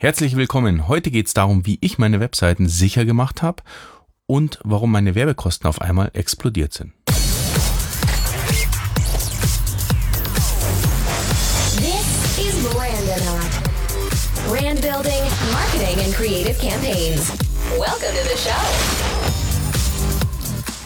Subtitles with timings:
[0.00, 0.86] Herzlich willkommen.
[0.86, 3.64] Heute geht es darum, wie ich meine Webseiten sicher gemacht habe
[4.26, 6.92] und warum meine Werbekosten auf einmal explodiert sind.
[11.74, 12.54] This is
[14.46, 17.32] Brand building, marketing and creative campaigns.
[17.72, 18.54] Welcome to the show.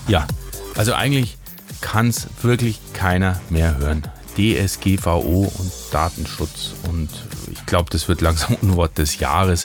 [0.09, 0.27] Ja,
[0.75, 1.37] also eigentlich
[1.83, 4.05] kann es wirklich keiner mehr hören.
[4.37, 7.09] DSGVO und Datenschutz und
[7.51, 9.64] ich glaube, das wird langsam Unwort des Jahres.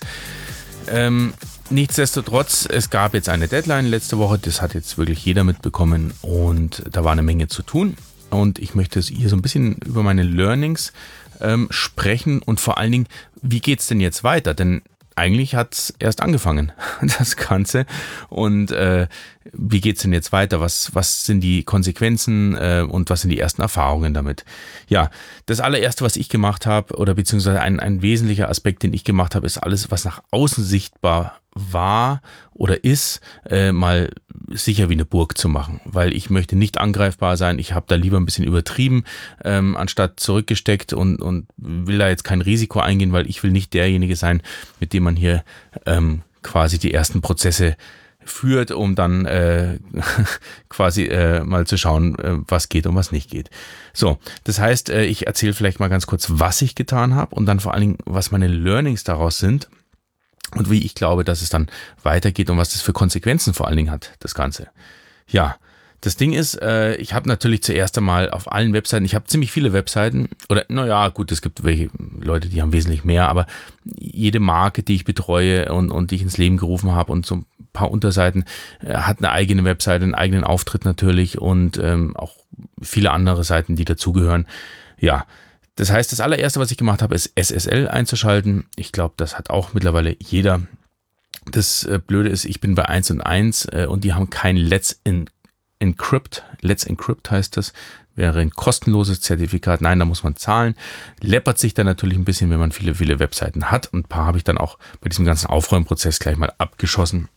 [0.90, 1.34] Ähm,
[1.70, 6.84] nichtsdestotrotz, es gab jetzt eine Deadline letzte Woche, das hat jetzt wirklich jeder mitbekommen und
[6.92, 7.98] da war eine Menge zu tun.
[8.30, 10.92] Und ich möchte hier so ein bisschen über meine Learnings
[11.40, 13.08] ähm, sprechen und vor allen Dingen,
[13.42, 14.54] wie geht es denn jetzt weiter?
[14.54, 14.82] Denn
[15.16, 16.72] eigentlich hat es erst angefangen,
[17.18, 17.86] das Ganze.
[18.30, 19.08] Und äh,
[19.54, 20.60] wie geht's denn jetzt weiter?
[20.60, 24.46] Was, was sind die Konsequenzen äh, und was sind die ersten Erfahrungen damit?
[24.88, 25.10] Ja,
[25.46, 29.36] das allererste, was ich gemacht habe, oder beziehungsweise ein, ein wesentlicher Aspekt, den ich gemacht
[29.36, 32.22] habe, ist alles, was nach außen sichtbar war
[32.54, 34.12] oder ist, äh, mal
[34.50, 37.60] sicher wie eine Burg zu machen, weil ich möchte nicht angreifbar sein.
[37.60, 39.04] Ich habe da lieber ein bisschen übertrieben,
[39.44, 43.74] ähm, anstatt zurückgesteckt und, und will da jetzt kein Risiko eingehen, weil ich will nicht
[43.74, 44.42] derjenige sein,
[44.80, 45.44] mit dem man hier
[45.86, 47.76] ähm, quasi die ersten Prozesse
[48.30, 49.80] führt, um dann äh,
[50.70, 53.50] quasi äh, mal zu schauen, äh, was geht und was nicht geht.
[53.94, 57.46] So, das heißt, äh, ich erzähle vielleicht mal ganz kurz, was ich getan habe und
[57.46, 59.70] dann vor allen Dingen, was meine Learnings daraus sind
[60.56, 61.68] und wie ich glaube, dass es dann
[62.04, 64.68] weitergeht und was das für Konsequenzen vor allen Dingen hat, das Ganze.
[65.28, 65.58] Ja,
[66.02, 69.52] das Ding ist, äh, ich habe natürlich zuerst einmal auf allen Webseiten, ich habe ziemlich
[69.52, 71.90] viele Webseiten, oder naja, gut, es gibt welche
[72.20, 73.48] Leute, die haben wesentlich mehr, aber
[73.84, 77.38] jede Marke, die ich betreue und, und die ich ins Leben gerufen habe und so
[77.38, 78.46] ein paar Unterseiten,
[78.82, 82.36] äh, hat eine eigene Webseite, einen eigenen Auftritt natürlich und ähm, auch
[82.82, 84.46] viele andere Seiten, die dazugehören.
[85.00, 85.26] Ja,
[85.76, 88.66] das heißt, das allererste, was ich gemacht habe, ist SSL einzuschalten.
[88.76, 90.62] Ich glaube, das hat auch mittlerweile jeder.
[91.52, 94.58] Das äh, Blöde ist, ich bin bei 1 und 1 äh, und die haben kein
[94.58, 95.30] Let's in
[95.80, 96.44] Encrypt.
[96.62, 97.74] Let's Encrypt heißt das.
[98.16, 99.82] Wäre ein kostenloses Zertifikat.
[99.82, 100.76] Nein, da muss man zahlen.
[101.22, 103.94] Läppert sich dann natürlich ein bisschen, wenn man viele, viele Webseiten hat.
[103.94, 107.30] Und ein paar habe ich dann auch bei diesem ganzen Aufräumprozess gleich mal abgeschossen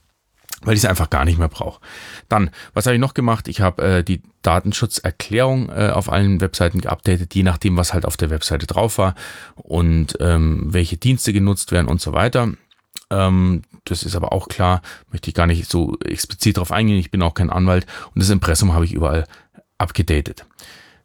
[0.63, 1.81] weil ich es einfach gar nicht mehr brauche.
[2.29, 3.49] Dann, was habe ich noch gemacht?
[3.49, 8.17] Ich habe äh, die Datenschutzerklärung äh, auf allen Webseiten geupdatet, je nachdem, was halt auf
[8.17, 9.15] der Webseite drauf war
[9.55, 12.53] und ähm, welche Dienste genutzt werden und so weiter.
[13.11, 16.99] Ähm, das ist aber auch klar, möchte ich gar nicht so explizit darauf eingehen.
[16.99, 19.27] Ich bin auch kein Anwalt und das Impressum habe ich überall
[19.79, 20.47] abgedatet.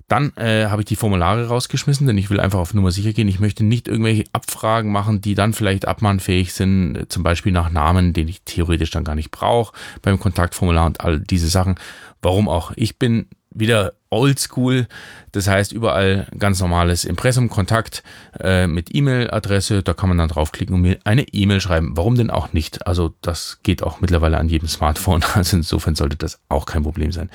[0.08, 3.28] Dann äh, habe ich die Formulare rausgeschmissen, denn ich will einfach auf Nummer sicher gehen.
[3.28, 7.72] Ich möchte nicht irgendwelche Abfragen machen, die dann vielleicht abmahnfähig sind, äh, zum Beispiel nach
[7.72, 9.74] Namen, den ich theoretisch dann gar nicht brauche,
[10.04, 11.76] beim Kontaktformular und all diese Sachen.
[12.22, 12.72] Warum auch?
[12.76, 14.88] Ich bin wieder oldschool,
[15.32, 18.04] das heißt überall ganz normales Impressum, Kontakt
[18.40, 21.98] äh, mit E-Mail-Adresse, da kann man dann draufklicken und mir eine E-Mail schreiben.
[21.98, 22.86] Warum denn auch nicht?
[22.86, 27.12] Also das geht auch mittlerweile an jedem Smartphone, also insofern sollte das auch kein Problem
[27.12, 27.30] sein.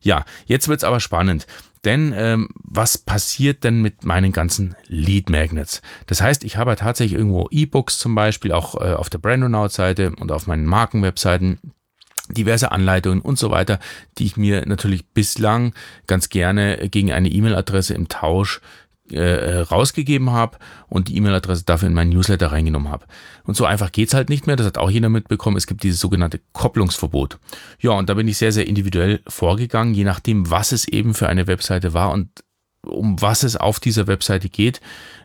[0.00, 1.46] Ja, jetzt wird's aber spannend.
[1.84, 5.82] Denn ähm, was passiert denn mit meinen ganzen Lead Magnets?
[6.06, 10.32] Das heißt, ich habe tatsächlich irgendwo E-Books zum Beispiel, auch äh, auf der Brandonaut-Seite und
[10.32, 11.58] auf meinen Markenwebseiten
[12.30, 13.78] diverse Anleitungen und so weiter,
[14.18, 15.74] die ich mir natürlich bislang
[16.06, 18.60] ganz gerne gegen eine E-Mail-Adresse im Tausch
[19.10, 20.58] äh, rausgegeben habe
[20.88, 23.06] und die E-Mail-Adresse dafür in meinen Newsletter reingenommen habe.
[23.44, 24.56] Und so einfach geht's halt nicht mehr.
[24.56, 25.58] Das hat auch jeder mitbekommen.
[25.58, 27.38] Es gibt dieses sogenannte Kopplungsverbot.
[27.80, 31.28] Ja, und da bin ich sehr, sehr individuell vorgegangen, je nachdem, was es eben für
[31.28, 32.30] eine Webseite war und
[32.86, 34.80] um was es auf dieser Webseite geht.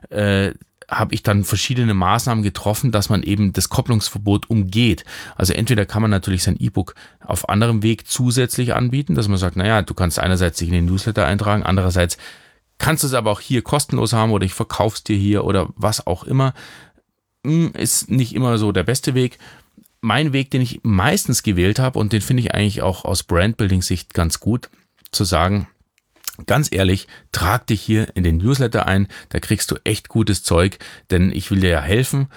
[0.09, 0.53] Äh,
[0.89, 5.05] habe ich dann verschiedene Maßnahmen getroffen, dass man eben das Kopplungsverbot umgeht.
[5.35, 9.55] Also entweder kann man natürlich sein E-Book auf anderem Weg zusätzlich anbieten, dass man sagt,
[9.55, 12.17] naja, du kannst einerseits dich in den Newsletter eintragen, andererseits
[12.77, 16.07] kannst du es aber auch hier kostenlos haben oder ich verkauf's dir hier oder was
[16.07, 16.53] auch immer.
[17.45, 19.37] Hm, ist nicht immer so der beste Weg.
[20.01, 24.13] Mein Weg, den ich meistens gewählt habe und den finde ich eigentlich auch aus Brandbuilding-Sicht
[24.13, 24.69] ganz gut,
[25.11, 25.67] zu sagen,
[26.45, 30.77] ganz ehrlich, trag dich hier in den Newsletter ein, da kriegst du echt gutes Zeug,
[31.11, 32.27] denn ich will dir ja helfen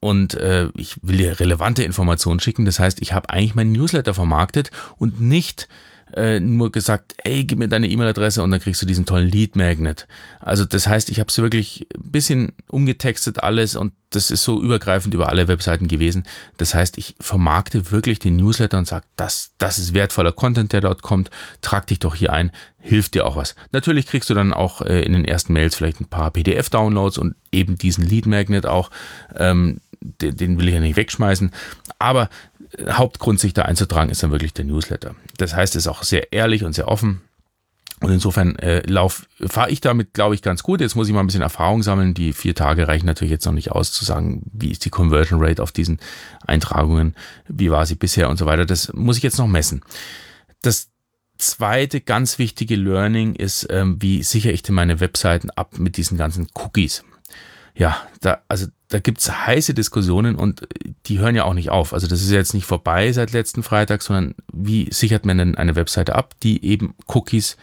[0.00, 2.64] und äh, ich will dir relevante Informationen schicken.
[2.64, 5.68] Das heißt, ich habe eigentlich meinen Newsletter vermarktet und nicht
[6.14, 9.56] äh, nur gesagt, ey, gib mir deine E-Mail-Adresse und dann kriegst du diesen tollen Lead
[9.56, 10.06] Magnet.
[10.40, 14.62] Also das heißt, ich habe es wirklich ein bisschen umgetextet alles und das ist so
[14.62, 16.24] übergreifend über alle Webseiten gewesen.
[16.58, 20.80] Das heißt, ich vermarkte wirklich den Newsletter und sage, das, das ist wertvoller Content, der
[20.80, 21.30] dort kommt.
[21.60, 23.56] Trag dich doch hier ein, hilft dir auch was.
[23.72, 27.34] Natürlich kriegst du dann auch äh, in den ersten Mails vielleicht ein paar PDF-Downloads und
[27.50, 28.90] eben diesen Lead Magnet auch.
[29.34, 31.50] Ähm, den, den will ich ja nicht wegschmeißen.
[31.98, 32.28] Aber
[32.88, 35.14] Hauptgrund, sich da einzutragen, ist dann wirklich der Newsletter.
[35.38, 37.22] Das heißt, es ist auch sehr ehrlich und sehr offen.
[38.00, 38.82] Und insofern äh,
[39.46, 40.82] fahre ich damit, glaube ich, ganz gut.
[40.82, 42.12] Jetzt muss ich mal ein bisschen Erfahrung sammeln.
[42.12, 45.42] Die vier Tage reichen natürlich jetzt noch nicht aus, zu sagen, wie ist die Conversion
[45.42, 45.98] Rate auf diesen
[46.46, 47.14] Eintragungen,
[47.48, 48.66] wie war sie bisher und so weiter.
[48.66, 49.82] Das muss ich jetzt noch messen.
[50.60, 50.88] Das
[51.38, 56.18] zweite ganz wichtige Learning ist, ähm, wie sichere ich denn meine Webseiten ab mit diesen
[56.18, 57.02] ganzen Cookies?
[57.74, 60.66] Ja, da, also da gibt's heiße Diskussionen und
[61.06, 61.92] die hören ja auch nicht auf.
[61.92, 65.76] Also das ist jetzt nicht vorbei seit letzten Freitag, sondern wie sichert man denn eine
[65.76, 67.56] Webseite ab, die eben Cookies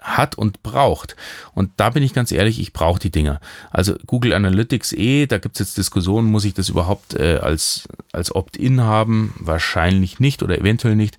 [0.00, 1.16] hat und braucht.
[1.54, 3.40] Und da bin ich ganz ehrlich, ich brauche die Dinger.
[3.70, 8.34] Also Google Analytics eh, da gibt's jetzt Diskussionen, muss ich das überhaupt äh, als, als
[8.34, 9.34] Opt-in haben?
[9.40, 11.18] Wahrscheinlich nicht oder eventuell nicht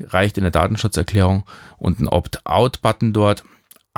[0.00, 1.44] reicht in der Datenschutzerklärung
[1.76, 3.44] und ein Opt-out-Button dort.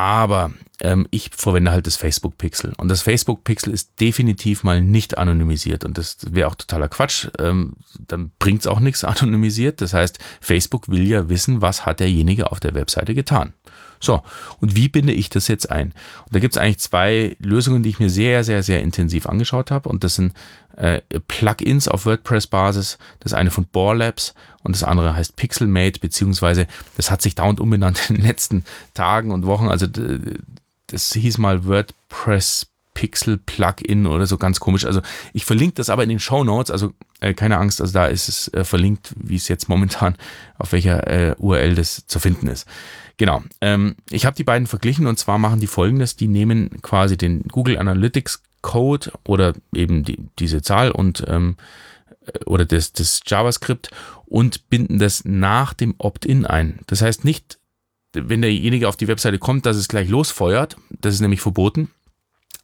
[0.00, 2.72] Aber ähm, ich verwende halt das Facebook-Pixel.
[2.78, 5.84] Und das Facebook-Pixel ist definitiv mal nicht anonymisiert.
[5.84, 7.28] Und das wäre auch totaler Quatsch.
[7.38, 7.74] Ähm,
[8.08, 9.82] dann bringt's auch nichts anonymisiert.
[9.82, 13.52] Das heißt, Facebook will ja wissen, was hat derjenige auf der Webseite getan.
[14.00, 14.22] So,
[14.60, 15.88] und wie binde ich das jetzt ein?
[16.24, 19.70] Und da gibt es eigentlich zwei Lösungen, die ich mir sehr, sehr, sehr intensiv angeschaut
[19.70, 19.90] habe.
[19.90, 20.32] Und das sind
[20.76, 22.98] äh, Plugins auf WordPress-Basis.
[23.20, 26.66] Das eine von Bohr Labs und das andere heißt Pixelmate, beziehungsweise
[26.96, 28.64] das hat sich dauernd umbenannt in den letzten
[28.94, 29.68] Tagen und Wochen.
[29.68, 29.86] Also
[30.86, 34.84] das hieß mal WordPress Pixel Plugin oder so ganz komisch.
[34.84, 35.00] Also
[35.32, 38.28] ich verlinke das aber in den Show Notes, also äh, keine Angst, also da ist
[38.28, 40.16] es äh, verlinkt, wie es jetzt momentan
[40.58, 42.66] auf welcher äh, URL das zu finden ist.
[43.20, 43.42] Genau.
[43.60, 47.42] Ähm, ich habe die beiden verglichen und zwar machen die folgendes: Die nehmen quasi den
[47.42, 51.58] Google Analytics Code oder eben die, diese Zahl und ähm,
[52.24, 53.90] äh, oder das, das JavaScript
[54.24, 56.78] und binden das nach dem Opt-in ein.
[56.86, 57.58] Das heißt nicht,
[58.14, 60.78] wenn derjenige auf die Webseite kommt, dass es gleich losfeuert.
[60.88, 61.90] Das ist nämlich verboten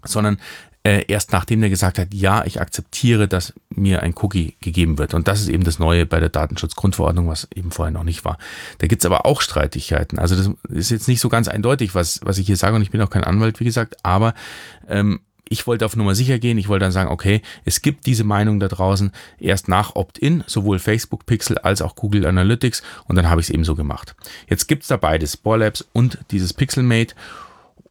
[0.08, 0.38] sondern
[0.86, 5.14] äh, erst nachdem der gesagt hat, ja, ich akzeptiere, dass mir ein Cookie gegeben wird.
[5.14, 8.38] Und das ist eben das Neue bei der Datenschutzgrundverordnung, was eben vorher noch nicht war.
[8.78, 10.20] Da gibt's aber auch Streitigkeiten.
[10.20, 12.92] Also das ist jetzt nicht so ganz eindeutig, was, was ich hier sage, und ich
[12.92, 14.34] bin auch kein Anwalt, wie gesagt, aber
[14.88, 15.18] ähm,
[15.48, 16.56] ich wollte auf Nummer sicher gehen.
[16.56, 19.10] Ich wollte dann sagen, okay, es gibt diese Meinung da draußen
[19.40, 22.84] erst nach Opt-in, sowohl Facebook Pixel als auch Google Analytics.
[23.08, 24.14] Und dann habe ich es eben so gemacht.
[24.48, 27.16] Jetzt gibt's da beides, Borlabs und dieses Pixelmate.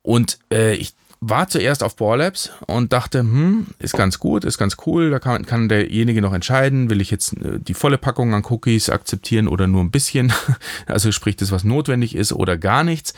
[0.01, 0.93] Und äh, ich
[1.29, 5.45] war zuerst auf Borlabs und dachte, hm, ist ganz gut, ist ganz cool, da kann,
[5.45, 9.67] kann derjenige noch entscheiden, will ich jetzt äh, die volle Packung an Cookies akzeptieren oder
[9.67, 10.31] nur ein bisschen,
[10.85, 13.13] also sprich das, was notwendig ist oder gar nichts.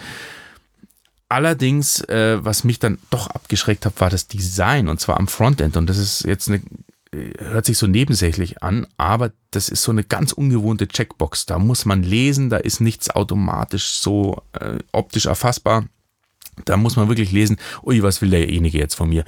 [1.30, 5.75] Allerdings, äh, was mich dann doch abgeschreckt hat, war das Design und zwar am Frontend
[5.75, 6.62] und das ist jetzt eine
[7.12, 11.45] äh, hört sich so nebensächlich an, aber das ist so eine ganz ungewohnte Checkbox.
[11.45, 15.86] Da muss man lesen, da ist nichts automatisch so äh, optisch erfassbar.
[16.65, 19.24] Da muss man wirklich lesen, ui, was will derjenige jetzt von mir?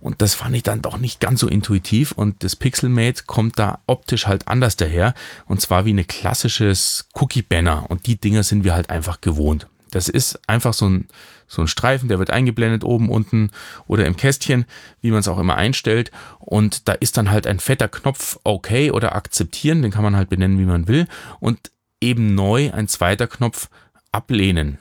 [0.00, 3.80] Und das fand ich dann doch nicht ganz so intuitiv und das Pixelmate kommt da
[3.86, 5.12] optisch halt anders daher
[5.44, 9.66] und zwar wie ein klassisches Cookie-Banner und die Dinger sind wir halt einfach gewohnt.
[9.90, 11.08] Das ist einfach so ein,
[11.46, 13.50] so ein Streifen, der wird eingeblendet oben, unten
[13.86, 14.64] oder im Kästchen,
[15.00, 16.10] wie man es auch immer einstellt.
[16.38, 20.30] Und da ist dann halt ein fetter Knopf OK oder akzeptieren, den kann man halt
[20.30, 21.06] benennen, wie man will.
[21.40, 23.68] Und eben neu ein zweiter Knopf
[24.12, 24.78] ablehnen.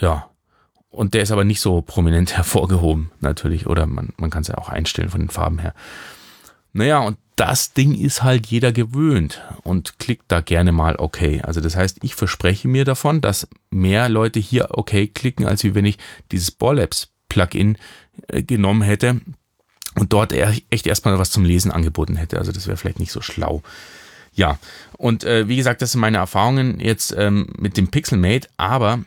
[0.00, 0.27] Ja,
[0.90, 3.66] und der ist aber nicht so prominent hervorgehoben, natürlich.
[3.66, 5.74] Oder man, man kann es ja auch einstellen von den Farben her.
[6.72, 11.40] Naja, und das Ding ist halt jeder gewöhnt und klickt da gerne mal OK.
[11.42, 15.74] Also das heißt, ich verspreche mir davon, dass mehr Leute hier OK klicken, als wie
[15.74, 15.98] wenn ich
[16.32, 17.78] dieses Borlabs Plugin
[18.28, 19.20] äh, genommen hätte
[19.94, 22.38] und dort echt erstmal was zum Lesen angeboten hätte.
[22.38, 23.62] Also das wäre vielleicht nicht so schlau.
[24.32, 24.58] Ja,
[24.96, 29.00] und äh, wie gesagt, das sind meine Erfahrungen jetzt ähm, mit dem Pixelmate, aber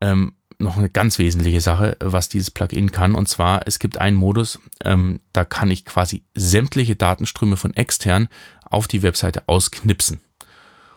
[0.00, 3.14] ähm, noch eine ganz wesentliche Sache, was dieses Plugin kann.
[3.14, 8.28] Und zwar, es gibt einen Modus, ähm, da kann ich quasi sämtliche Datenströme von extern
[8.64, 10.20] auf die Webseite ausknipsen.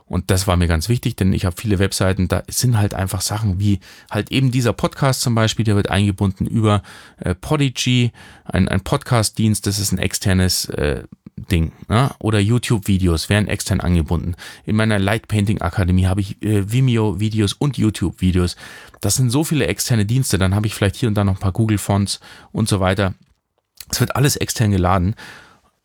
[0.06, 3.22] Und das war mir ganz wichtig, denn ich habe viele Webseiten, da sind halt einfach
[3.22, 3.80] Sachen wie
[4.12, 6.84] halt eben dieser Podcast zum Beispiel, der wird eingebunden über
[7.18, 8.12] äh, Podigy,
[8.44, 11.04] ein, ein Podcast-Dienst, das ist ein externes äh,
[11.38, 11.72] Ding.
[11.88, 12.12] Ne?
[12.20, 14.36] Oder YouTube-Videos werden extern angebunden.
[14.66, 18.56] In meiner Light Painting Akademie habe ich äh, Vimeo-Videos und YouTube-Videos.
[19.02, 20.38] Das sind so viele externe Dienste.
[20.38, 22.20] Dann habe ich vielleicht hier und da noch ein paar Google-Fonts
[22.52, 23.14] und so weiter.
[23.90, 25.16] Es wird alles extern geladen.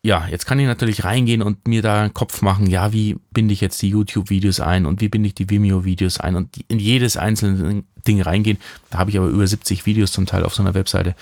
[0.01, 3.53] Ja, jetzt kann ich natürlich reingehen und mir da einen Kopf machen, ja, wie binde
[3.53, 7.17] ich jetzt die YouTube-Videos ein und wie binde ich die Vimeo-Videos ein und in jedes
[7.17, 8.59] einzelne Ding reingehen.
[8.91, 11.15] Da habe ich aber über 70 Videos zum Teil auf so einer Webseite.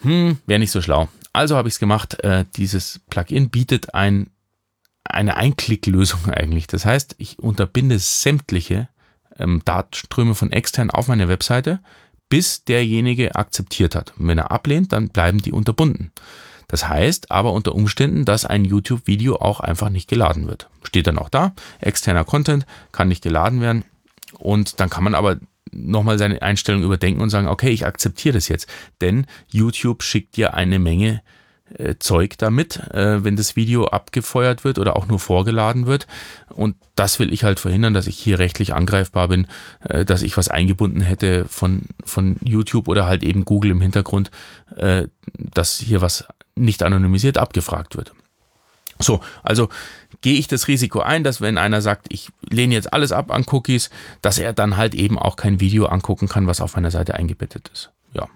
[0.00, 1.08] Hm, wäre nicht so schlau.
[1.32, 2.22] Also habe ich es gemacht.
[2.24, 4.30] Äh, dieses Plugin bietet ein,
[5.04, 6.66] eine Einklicklösung eigentlich.
[6.66, 8.88] Das heißt, ich unterbinde sämtliche
[9.38, 11.80] ähm, Datenströme von extern auf meine Webseite,
[12.28, 14.12] bis derjenige akzeptiert hat.
[14.18, 16.12] Und wenn er ablehnt, dann bleiben die unterbunden.
[16.66, 20.68] Das heißt aber unter Umständen, dass ein YouTube-Video auch einfach nicht geladen wird.
[20.82, 23.84] Steht dann auch da, externer Content kann nicht geladen werden.
[24.38, 25.38] Und dann kann man aber
[25.72, 28.68] nochmal seine Einstellung überdenken und sagen, okay, ich akzeptiere das jetzt.
[29.00, 31.22] Denn YouTube schickt dir eine Menge
[31.74, 36.06] äh, Zeug damit, äh, wenn das Video abgefeuert wird oder auch nur vorgeladen wird.
[36.48, 39.46] Und das will ich halt verhindern, dass ich hier rechtlich angreifbar bin,
[39.86, 44.30] äh, dass ich was eingebunden hätte von, von YouTube oder halt eben Google im Hintergrund,
[44.76, 48.12] äh, dass hier was nicht anonymisiert abgefragt wird.
[48.98, 49.68] So, also
[50.20, 53.44] gehe ich das Risiko ein, dass wenn einer sagt, ich lehne jetzt alles ab an
[53.50, 53.90] Cookies,
[54.22, 57.70] dass er dann halt eben auch kein Video angucken kann, was auf meiner Seite eingebettet
[57.72, 57.90] ist.
[58.12, 58.28] Ja.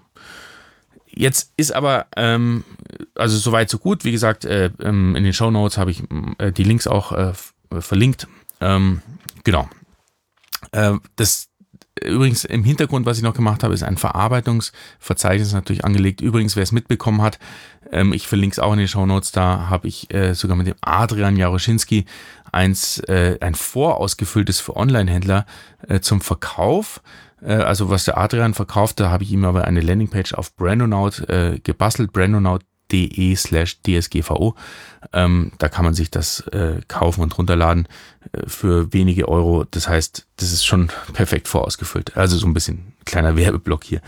[1.07, 2.63] Jetzt ist aber, ähm,
[3.15, 4.03] also soweit so gut.
[4.03, 6.03] Wie gesagt, äh, ähm, in den Show Notes habe ich
[6.39, 7.33] äh, die Links auch äh,
[7.79, 8.27] verlinkt.
[8.61, 9.01] Ähm,
[9.43, 9.69] genau.
[10.71, 11.49] Äh, das
[12.01, 16.21] Übrigens im Hintergrund, was ich noch gemacht habe, ist ein Verarbeitungsverzeichnis natürlich angelegt.
[16.21, 17.37] Übrigens, wer es mitbekommen hat,
[17.91, 20.67] ähm, ich verlinke es auch in den Show Notes, da habe ich äh, sogar mit
[20.67, 22.05] dem Adrian Jaroschinski
[22.51, 25.45] eins, äh, ein vorausgefülltes für Online-Händler
[25.87, 27.01] äh, zum Verkauf.
[27.41, 31.29] Äh, also was der Adrian verkauft, da habe ich ihm aber eine Landingpage auf Brandonaut
[31.29, 32.11] äh, gebastelt,
[32.93, 34.55] brandonaut.de slash dsgvo.
[35.11, 37.87] Ähm, da kann man sich das äh, kaufen und runterladen
[38.31, 39.65] äh, für wenige Euro.
[39.65, 42.15] Das heißt, das ist schon perfekt vorausgefüllt.
[42.17, 44.01] Also so ein bisschen kleiner Werbeblock hier.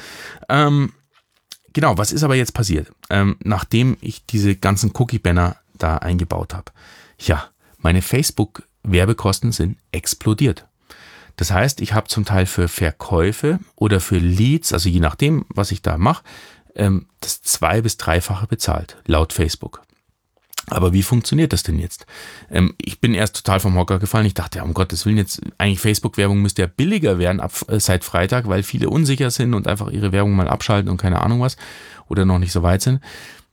[0.49, 0.93] Ähm,
[1.73, 2.91] genau, was ist aber jetzt passiert?
[3.09, 6.71] Ähm, nachdem ich diese ganzen Cookie-Banner da eingebaut habe.
[7.19, 10.65] Ja, meine Facebook-Werbekosten sind explodiert.
[11.35, 15.71] Das heißt, ich habe zum Teil für Verkäufe oder für Leads, also je nachdem, was
[15.71, 16.23] ich da mache,
[16.75, 19.81] ähm, das zwei- bis dreifache bezahlt, laut Facebook.
[20.67, 22.07] Aber wie funktioniert das denn jetzt?
[22.49, 24.25] Ähm, ich bin erst total vom Hocker gefallen.
[24.25, 27.79] Ich dachte, ja, um Gottes Willen, jetzt eigentlich Facebook-Werbung müsste ja billiger werden ab, äh,
[27.79, 31.41] seit Freitag, weil viele unsicher sind und einfach ihre Werbung mal abschalten und keine Ahnung
[31.41, 31.55] was
[32.07, 32.99] oder noch nicht so weit sind.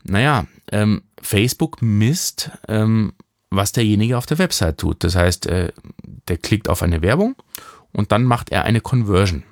[0.05, 3.13] Naja, ähm, Facebook misst, ähm,
[3.51, 5.05] was derjenige auf der Website tut.
[5.05, 5.73] Das heißt, äh,
[6.29, 7.37] der klickt auf eine Werbung
[7.93, 9.43] und dann macht er eine Conversion.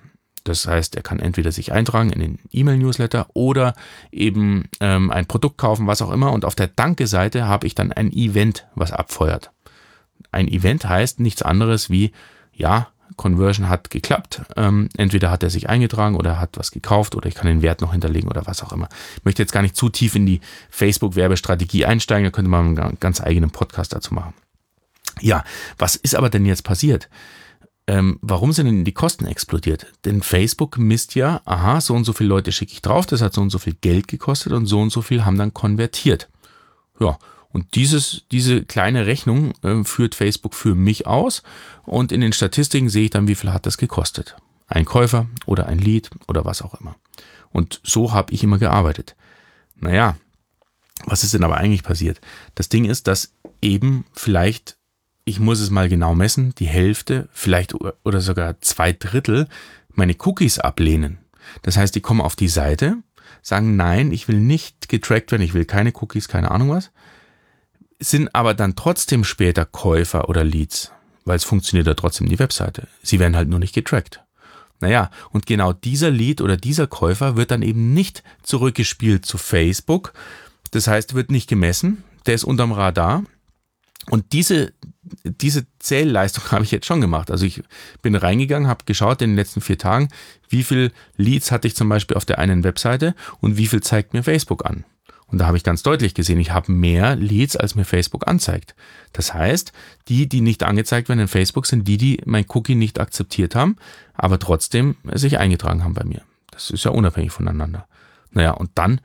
[0.50, 3.75] Das heißt, er kann entweder sich eintragen in den E-Mail-Newsletter oder
[4.11, 6.33] eben ähm, ein Produkt kaufen, was auch immer.
[6.33, 9.52] Und auf der Danke-Seite habe ich dann ein Event, was abfeuert.
[10.33, 12.12] Ein Event heißt nichts anderes wie,
[12.52, 14.42] ja, Conversion hat geklappt.
[14.57, 17.80] Ähm, entweder hat er sich eingetragen oder hat was gekauft oder ich kann den Wert
[17.80, 18.88] noch hinterlegen oder was auch immer.
[19.16, 20.40] Ich möchte jetzt gar nicht zu tief in die
[20.71, 24.35] Facebook-Werbestrategie einsteigen, da könnte man einen ganz eigenen Podcast dazu machen.
[25.21, 25.45] Ja,
[25.78, 27.09] was ist aber denn jetzt passiert?
[27.87, 29.87] Ähm, warum sind denn die Kosten explodiert?
[30.05, 33.35] Denn Facebook misst ja, aha, so und so viele Leute schicke ich drauf, das hat
[33.35, 36.29] so und so viel Geld gekostet und so und so viel haben dann konvertiert.
[37.01, 37.19] Ja,
[37.53, 41.43] und dieses, diese kleine Rechnung äh, führt Facebook für mich aus
[41.85, 44.37] und in den Statistiken sehe ich dann, wie viel hat das gekostet.
[44.69, 46.95] Ein Käufer oder ein Lead oder was auch immer.
[47.51, 49.17] Und so habe ich immer gearbeitet.
[49.75, 50.17] Naja,
[51.07, 52.21] was ist denn aber eigentlich passiert?
[52.55, 54.77] Das Ding ist, dass eben vielleicht
[55.25, 57.75] ich muss es mal genau messen, die Hälfte, vielleicht
[58.05, 59.49] oder sogar zwei Drittel
[59.93, 61.19] meine Cookies ablehnen.
[61.62, 62.97] Das heißt, die kommen auf die Seite,
[63.43, 66.91] sagen, nein, ich will nicht getrackt werden, ich will keine Cookies, keine Ahnung was,
[67.99, 70.93] sind aber dann trotzdem später Käufer oder Leads,
[71.25, 72.89] weil es funktioniert ja trotzdem die Webseite.
[73.03, 74.23] Sie werden halt nur nicht getrackt.
[74.81, 80.15] Naja, und genau dieser Lead oder dieser Käufer wird dann eben nicht zurückgespielt zu Facebook.
[80.71, 83.25] Das heißt, wird nicht gemessen, der ist unterm Radar.
[84.09, 84.73] Und diese,
[85.25, 87.30] diese Zählleistung habe ich jetzt schon gemacht.
[87.30, 87.62] Also ich
[88.02, 90.09] bin reingegangen, habe geschaut in den letzten vier Tagen,
[90.49, 94.14] wie viel Leads hatte ich zum Beispiel auf der einen Webseite und wie viel zeigt
[94.14, 94.85] mir Facebook an.
[95.30, 98.75] Und da habe ich ganz deutlich gesehen, ich habe mehr Leads, als mir Facebook anzeigt.
[99.12, 99.73] Das heißt,
[100.09, 103.76] die, die nicht angezeigt werden in Facebook, sind die, die mein Cookie nicht akzeptiert haben,
[104.14, 106.23] aber trotzdem sich eingetragen haben bei mir.
[106.50, 107.87] Das ist ja unabhängig voneinander.
[108.33, 109.00] Naja, und dann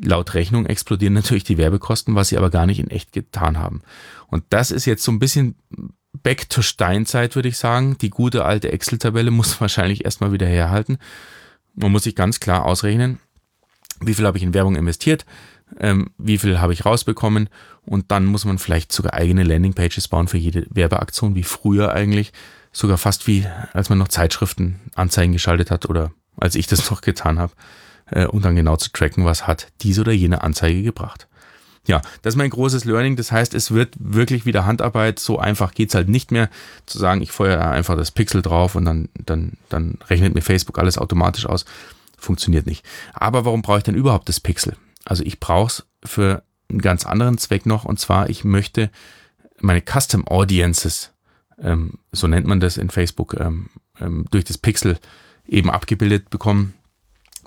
[0.00, 3.82] laut Rechnung explodieren natürlich die Werbekosten, was sie aber gar nicht in echt getan haben.
[4.28, 5.56] Und das ist jetzt so ein bisschen
[6.12, 7.96] back to Steinzeit, würde ich sagen.
[7.98, 10.98] Die gute alte Excel-Tabelle muss wahrscheinlich erstmal wieder herhalten.
[11.74, 13.18] Man muss sich ganz klar ausrechnen,
[14.00, 15.26] wie viel habe ich in Werbung investiert,
[15.78, 17.50] ähm, wie viel habe ich rausbekommen
[17.82, 22.32] und dann muss man vielleicht sogar eigene Landingpages bauen für jede Werbeaktion, wie früher eigentlich,
[22.72, 27.02] sogar fast wie als man noch Zeitschriften Anzeigen geschaltet hat oder als ich das noch
[27.02, 27.52] getan habe
[28.10, 31.28] äh, um dann genau zu tracken, was hat diese oder jene Anzeige gebracht.
[31.86, 33.16] Ja, das ist mein großes Learning.
[33.16, 35.18] Das heißt, es wird wirklich wieder Handarbeit.
[35.18, 36.50] So einfach geht's halt nicht mehr
[36.84, 40.78] zu sagen, ich feuere einfach das Pixel drauf und dann, dann, dann rechnet mir Facebook
[40.78, 41.64] alles automatisch aus.
[42.18, 42.84] Funktioniert nicht.
[43.12, 44.76] Aber warum brauche ich denn überhaupt das Pixel?
[45.04, 47.84] Also ich brauche es für einen ganz anderen Zweck noch.
[47.84, 48.90] Und zwar, ich möchte
[49.60, 51.12] meine Custom Audiences,
[51.62, 53.68] ähm, so nennt man das in Facebook, ähm,
[54.00, 54.98] ähm, durch das Pixel
[55.46, 56.74] eben abgebildet bekommen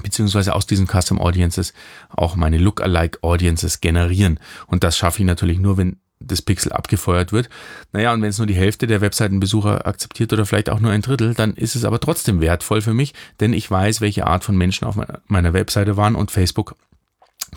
[0.03, 1.73] beziehungsweise aus diesen Custom Audiences
[2.09, 4.39] auch meine Lookalike Audiences generieren.
[4.67, 7.49] Und das schaffe ich natürlich nur, wenn das Pixel abgefeuert wird.
[7.93, 11.01] Naja, und wenn es nur die Hälfte der Webseitenbesucher akzeptiert oder vielleicht auch nur ein
[11.01, 14.57] Drittel, dann ist es aber trotzdem wertvoll für mich, denn ich weiß, welche Art von
[14.57, 16.75] Menschen auf meiner Webseite waren und Facebook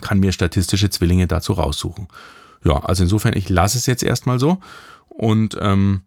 [0.01, 2.07] kann mir statistische Zwillinge dazu raussuchen.
[2.63, 4.59] Ja, also insofern, ich lasse es jetzt erstmal so
[5.09, 6.01] und ähm,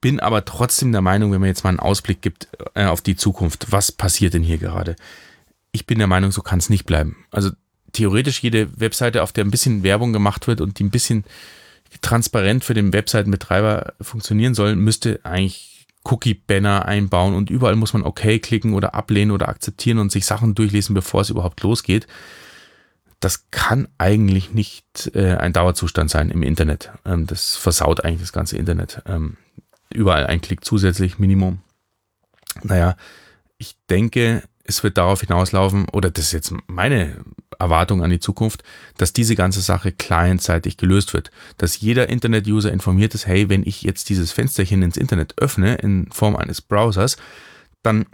[0.00, 3.16] bin aber trotzdem der Meinung, wenn man jetzt mal einen Ausblick gibt äh, auf die
[3.16, 4.96] Zukunft, was passiert denn hier gerade?
[5.78, 7.24] Ich bin der Meinung, so kann es nicht bleiben.
[7.30, 7.50] Also
[7.92, 11.24] theoretisch jede Webseite, auf der ein bisschen Werbung gemacht wird und die ein bisschen
[12.00, 18.42] transparent für den Webseitenbetreiber funktionieren soll, müsste eigentlich Cookie-Banner einbauen und überall muss man OK
[18.42, 22.08] klicken oder ablehnen oder akzeptieren und sich Sachen durchlesen, bevor es überhaupt losgeht.
[23.20, 26.90] Das kann eigentlich nicht äh, ein Dauerzustand sein im Internet.
[27.04, 29.02] Ähm, das versaut eigentlich das ganze Internet.
[29.06, 29.36] Ähm,
[29.90, 31.60] überall ein Klick zusätzlich, Minimum.
[32.64, 32.96] Naja,
[33.58, 37.16] ich denke, es wird darauf hinauslaufen, oder das ist jetzt meine
[37.58, 38.62] Erwartung an die Zukunft,
[38.98, 41.30] dass diese ganze Sache clientseitig gelöst wird.
[41.56, 46.12] Dass jeder Internet-User informiert ist, hey, wenn ich jetzt dieses Fensterchen ins Internet öffne in
[46.12, 47.16] Form eines Browsers,
[47.82, 48.04] dann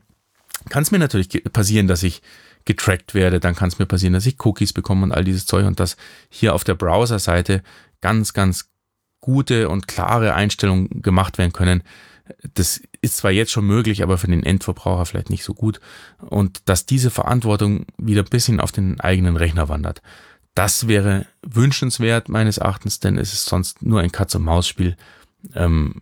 [0.68, 2.22] kann es mir natürlich passieren, dass ich
[2.64, 5.66] getrackt werde, dann kann es mir passieren, dass ich Cookies bekomme und all dieses Zeug
[5.66, 5.96] und dass
[6.30, 7.64] hier auf der Browser-Seite
[8.00, 8.70] ganz, ganz
[9.20, 11.82] gute und klare Einstellungen gemacht werden können.
[12.54, 15.80] Das ist zwar jetzt schon möglich, aber für den Endverbraucher vielleicht nicht so gut.
[16.18, 20.02] Und dass diese Verantwortung wieder ein bisschen auf den eigenen Rechner wandert.
[20.54, 24.96] Das wäre wünschenswert meines Erachtens, denn es ist sonst nur ein Katz-und-Maus-Spiel,
[25.54, 25.96] ähm,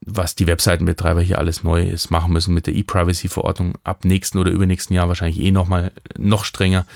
[0.00, 4.96] was die Webseitenbetreiber hier alles Neues machen müssen mit der E-Privacy-Verordnung ab nächsten oder übernächsten
[4.96, 6.86] Jahr wahrscheinlich eh nochmal noch strenger.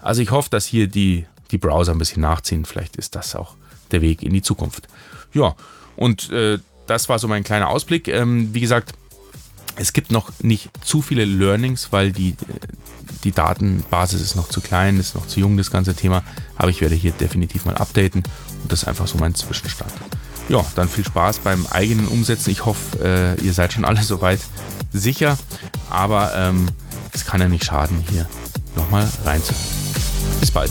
[0.00, 2.66] Also ich hoffe, dass hier die, die Browser ein bisschen nachziehen.
[2.66, 3.54] Vielleicht ist das auch
[3.90, 4.86] der Weg in die Zukunft.
[5.32, 5.56] Ja,
[5.96, 8.08] und äh, das war so mein kleiner Ausblick.
[8.08, 8.92] Ähm, wie gesagt,
[9.78, 12.36] es gibt noch nicht zu viele Learnings, weil die,
[13.24, 16.22] die Datenbasis ist noch zu klein, ist noch zu jung, das ganze Thema.
[16.56, 18.22] Aber ich werde hier definitiv mal updaten
[18.62, 19.92] und das ist einfach so mein Zwischenstand.
[20.48, 22.50] Ja, dann viel Spaß beim eigenen Umsetzen.
[22.50, 24.40] Ich hoffe, äh, ihr seid schon alle soweit
[24.92, 25.38] sicher,
[25.90, 26.68] aber ähm,
[27.12, 28.26] es kann ja nicht schaden, hier
[28.74, 29.64] nochmal reinzuhören.
[30.40, 30.70] Bis bald.